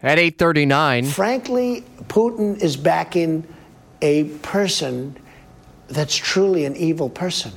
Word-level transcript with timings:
At 0.00 0.18
8:39, 0.18 1.06
Frankly, 1.06 1.84
Putin 2.04 2.56
is 2.62 2.76
backing 2.76 3.42
a 4.00 4.24
person 4.42 5.16
that's 5.88 6.14
truly 6.14 6.64
an 6.64 6.76
evil 6.76 7.10
person. 7.10 7.50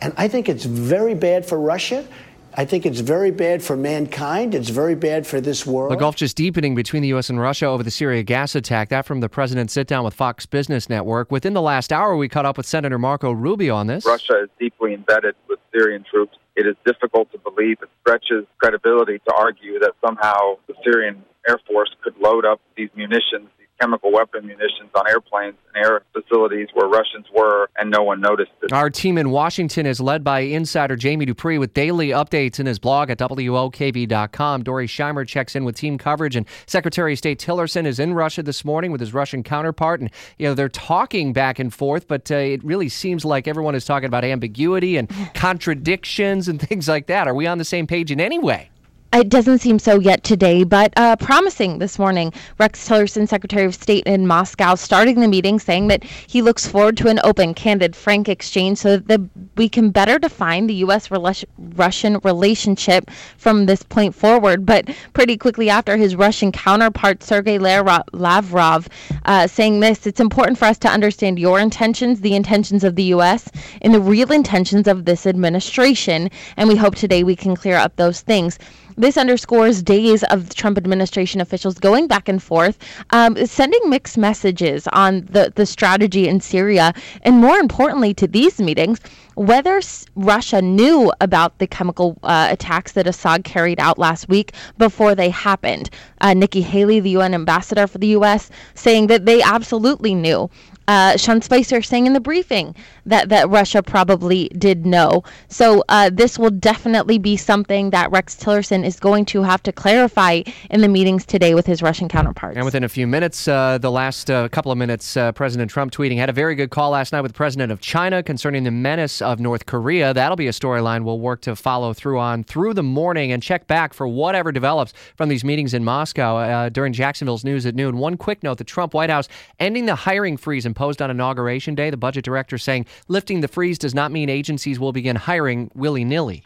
And 0.00 0.12
I 0.18 0.28
think 0.28 0.50
it's 0.50 0.66
very 0.66 1.14
bad 1.14 1.46
for 1.46 1.58
Russia. 1.58 2.06
I 2.52 2.66
think 2.66 2.84
it's 2.84 3.00
very 3.00 3.30
bad 3.30 3.62
for 3.62 3.78
mankind. 3.78 4.54
It's 4.54 4.68
very 4.68 4.94
bad 4.94 5.26
for 5.26 5.40
this 5.40 5.64
world. 5.64 5.90
the 5.90 5.96
gulf 5.96 6.16
just 6.16 6.36
deepening 6.36 6.74
between 6.74 7.00
the 7.00 7.08
U.S. 7.08 7.30
and 7.30 7.40
Russia 7.40 7.64
over 7.64 7.82
the 7.82 7.90
Syria 7.90 8.22
gas 8.22 8.54
attack. 8.54 8.90
That 8.90 9.06
from 9.06 9.20
the 9.20 9.30
president's 9.30 9.72
sit 9.72 9.86
down 9.86 10.04
with 10.04 10.12
Fox 10.12 10.44
Business 10.44 10.90
Network. 10.90 11.32
Within 11.32 11.54
the 11.54 11.62
last 11.62 11.94
hour, 11.94 12.14
we 12.14 12.28
caught 12.28 12.44
up 12.44 12.58
with 12.58 12.66
Senator 12.66 12.98
Marco 12.98 13.32
Rubio 13.32 13.74
on 13.74 13.86
this. 13.86 14.04
Russia 14.04 14.42
is 14.42 14.50
deeply 14.60 14.92
embedded 14.92 15.34
with 15.48 15.60
Syrian 15.72 16.04
troops. 16.10 16.36
It 16.56 16.66
is 16.66 16.76
difficult 16.84 17.32
to 17.32 17.38
believe 17.38 17.78
it 17.80 17.88
stretches 18.02 18.44
credibility 18.58 19.18
to 19.26 19.34
argue 19.34 19.78
that 19.78 19.92
somehow 20.04 20.56
the 20.66 20.74
Syrian 20.84 21.24
Air 21.48 21.60
Force 21.66 21.90
could 22.02 22.16
load 22.18 22.44
up 22.44 22.60
these 22.76 22.90
munitions, 22.96 23.48
these 23.58 23.66
chemical 23.80 24.12
weapon 24.12 24.46
munitions, 24.46 24.90
on 24.94 25.08
airplanes 25.08 25.54
and 25.74 25.84
air 25.84 26.02
facilities 26.12 26.68
where 26.74 26.88
Russians 26.88 27.26
were, 27.34 27.68
and 27.78 27.90
no 27.90 28.02
one 28.02 28.20
noticed 28.20 28.50
it. 28.62 28.72
Our 28.72 28.90
team 28.90 29.18
in 29.18 29.30
Washington 29.30 29.86
is 29.86 30.00
led 30.00 30.24
by 30.24 30.40
insider 30.40 30.96
Jamie 30.96 31.26
Dupree 31.26 31.58
with 31.58 31.74
daily 31.74 32.08
updates 32.08 32.58
in 32.58 32.66
his 32.66 32.78
blog 32.78 33.10
at 33.10 33.18
WOKV.com. 33.18 34.62
Dory 34.62 34.86
Scheimer 34.86 35.26
checks 35.26 35.54
in 35.54 35.64
with 35.64 35.76
team 35.76 35.98
coverage, 35.98 36.36
and 36.36 36.46
Secretary 36.66 37.12
of 37.12 37.18
State 37.18 37.38
Tillerson 37.38 37.86
is 37.86 37.98
in 37.98 38.14
Russia 38.14 38.42
this 38.42 38.64
morning 38.64 38.90
with 38.90 39.00
his 39.00 39.14
Russian 39.14 39.42
counterpart. 39.42 40.00
And, 40.00 40.10
you 40.38 40.46
know, 40.48 40.54
they're 40.54 40.68
talking 40.68 41.32
back 41.32 41.58
and 41.58 41.72
forth, 41.72 42.08
but 42.08 42.30
uh, 42.30 42.36
it 42.36 42.64
really 42.64 42.88
seems 42.88 43.24
like 43.24 43.46
everyone 43.46 43.74
is 43.74 43.84
talking 43.84 44.06
about 44.06 44.24
ambiguity 44.24 44.96
and 44.96 45.08
contradictions 45.34 46.48
and 46.48 46.60
things 46.68 46.88
like 46.88 47.06
that. 47.06 47.28
Are 47.28 47.34
we 47.34 47.46
on 47.46 47.58
the 47.58 47.64
same 47.64 47.86
page 47.86 48.10
in 48.10 48.20
any 48.20 48.38
way? 48.38 48.70
It 49.16 49.30
doesn't 49.30 49.60
seem 49.60 49.78
so 49.78 49.98
yet 49.98 50.24
today, 50.24 50.62
but 50.62 50.92
uh, 50.94 51.16
promising 51.16 51.78
this 51.78 51.98
morning. 51.98 52.34
Rex 52.58 52.86
Tillerson, 52.86 53.26
Secretary 53.26 53.64
of 53.64 53.74
State 53.74 54.04
in 54.04 54.26
Moscow, 54.26 54.74
starting 54.74 55.20
the 55.20 55.26
meeting 55.26 55.58
saying 55.58 55.88
that 55.88 56.04
he 56.04 56.42
looks 56.42 56.66
forward 56.66 56.98
to 56.98 57.08
an 57.08 57.18
open, 57.24 57.54
candid, 57.54 57.96
frank 57.96 58.28
exchange 58.28 58.76
so 58.76 58.98
that 58.98 59.20
we 59.56 59.70
can 59.70 59.88
better 59.88 60.18
define 60.18 60.66
the 60.66 60.74
U.S. 60.74 61.08
Russian 61.56 62.18
relationship 62.24 63.10
from 63.38 63.64
this 63.64 63.82
point 63.82 64.14
forward. 64.14 64.66
But 64.66 64.94
pretty 65.14 65.38
quickly 65.38 65.70
after, 65.70 65.96
his 65.96 66.14
Russian 66.14 66.52
counterpart, 66.52 67.22
Sergei 67.22 67.58
Lavrov, 67.58 68.86
uh, 69.24 69.46
saying 69.46 69.80
this 69.80 70.06
it's 70.06 70.20
important 70.20 70.58
for 70.58 70.66
us 70.66 70.76
to 70.80 70.88
understand 70.88 71.38
your 71.38 71.58
intentions, 71.58 72.20
the 72.20 72.34
intentions 72.34 72.84
of 72.84 72.96
the 72.96 73.04
U.S., 73.04 73.50
and 73.80 73.94
the 73.94 74.00
real 74.00 74.30
intentions 74.30 74.86
of 74.86 75.06
this 75.06 75.26
administration. 75.26 76.28
And 76.58 76.68
we 76.68 76.76
hope 76.76 76.96
today 76.96 77.24
we 77.24 77.34
can 77.34 77.56
clear 77.56 77.76
up 77.76 77.96
those 77.96 78.20
things. 78.20 78.58
This 78.98 79.18
underscores 79.18 79.82
days 79.82 80.22
of 80.24 80.54
Trump 80.54 80.78
administration 80.78 81.40
officials 81.40 81.78
going 81.78 82.06
back 82.06 82.28
and 82.28 82.42
forth, 82.42 82.78
um, 83.10 83.36
sending 83.44 83.90
mixed 83.90 84.16
messages 84.16 84.88
on 84.88 85.26
the, 85.30 85.52
the 85.54 85.66
strategy 85.66 86.26
in 86.28 86.40
Syria, 86.40 86.94
and 87.22 87.36
more 87.36 87.58
importantly 87.58 88.14
to 88.14 88.26
these 88.26 88.58
meetings, 88.58 89.00
whether 89.34 89.82
Russia 90.14 90.62
knew 90.62 91.12
about 91.20 91.58
the 91.58 91.66
chemical 91.66 92.16
uh, 92.22 92.48
attacks 92.50 92.92
that 92.92 93.06
Assad 93.06 93.44
carried 93.44 93.78
out 93.78 93.98
last 93.98 94.30
week 94.30 94.52
before 94.78 95.14
they 95.14 95.28
happened. 95.28 95.90
Uh, 96.22 96.32
Nikki 96.32 96.62
Haley, 96.62 97.00
the 97.00 97.10
UN 97.10 97.34
ambassador 97.34 97.86
for 97.86 97.98
the 97.98 98.06
U.S., 98.08 98.50
saying 98.74 99.08
that 99.08 99.26
they 99.26 99.42
absolutely 99.42 100.14
knew. 100.14 100.48
Uh, 100.88 101.16
Sean 101.16 101.42
Spicer 101.42 101.82
saying 101.82 102.06
in 102.06 102.12
the 102.12 102.20
briefing 102.20 102.74
that, 103.04 103.28
that 103.28 103.48
Russia 103.48 103.82
probably 103.82 104.48
did 104.56 104.86
know. 104.86 105.22
So 105.48 105.82
uh, 105.88 106.10
this 106.12 106.38
will 106.38 106.50
definitely 106.50 107.18
be 107.18 107.36
something 107.36 107.90
that 107.90 108.10
Rex 108.10 108.36
Tillerson 108.36 108.84
is 108.84 109.00
going 109.00 109.24
to 109.26 109.42
have 109.42 109.62
to 109.64 109.72
clarify 109.72 110.42
in 110.70 110.80
the 110.80 110.88
meetings 110.88 111.24
today 111.24 111.54
with 111.54 111.66
his 111.66 111.82
Russian 111.82 112.08
counterparts. 112.08 112.56
And 112.56 112.64
within 112.64 112.84
a 112.84 112.88
few 112.88 113.06
minutes, 113.06 113.48
uh, 113.48 113.78
the 113.78 113.90
last 113.90 114.30
uh, 114.30 114.48
couple 114.48 114.72
of 114.72 114.78
minutes, 114.78 115.16
uh, 115.16 115.32
President 115.32 115.70
Trump 115.70 115.92
tweeting 115.92 116.18
had 116.18 116.28
a 116.28 116.32
very 116.32 116.54
good 116.54 116.70
call 116.70 116.90
last 116.90 117.12
night 117.12 117.20
with 117.20 117.32
the 117.32 117.36
president 117.36 117.72
of 117.72 117.80
China 117.80 118.22
concerning 118.22 118.64
the 118.64 118.70
menace 118.70 119.22
of 119.22 119.40
North 119.40 119.66
Korea. 119.66 120.12
That'll 120.12 120.36
be 120.36 120.48
a 120.48 120.52
storyline 120.52 121.04
we'll 121.04 121.20
work 121.20 121.40
to 121.42 121.56
follow 121.56 121.92
through 121.92 122.18
on 122.18 122.44
through 122.44 122.74
the 122.74 122.82
morning 122.82 123.32
and 123.32 123.42
check 123.42 123.66
back 123.66 123.94
for 123.94 124.06
whatever 124.06 124.52
develops 124.52 124.92
from 125.16 125.28
these 125.28 125.44
meetings 125.44 125.74
in 125.74 125.84
Moscow 125.84 126.36
uh, 126.36 126.68
during 126.68 126.92
Jacksonville's 126.92 127.44
news 127.44 127.66
at 127.66 127.74
noon. 127.74 127.98
One 127.98 128.16
quick 128.16 128.42
note: 128.42 128.58
the 128.58 128.64
Trump 128.64 128.94
White 128.94 129.10
House 129.10 129.28
ending 129.58 129.86
the 129.86 129.94
hiring 129.94 130.36
freeze 130.36 130.66
imposed 130.76 131.00
on 131.00 131.10
inauguration 131.10 131.74
day. 131.74 131.88
The 131.88 131.96
budget 131.96 132.24
director 132.24 132.58
saying 132.58 132.84
lifting 133.08 133.40
the 133.40 133.48
freeze 133.48 133.78
does 133.78 133.94
not 133.94 134.12
mean 134.12 134.28
agencies 134.28 134.78
will 134.78 134.92
begin 134.92 135.16
hiring 135.16 135.70
willy 135.74 136.04
nilly. 136.04 136.44